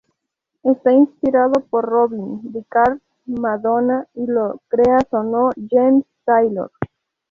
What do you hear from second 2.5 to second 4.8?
The Cars, Madonna, y lo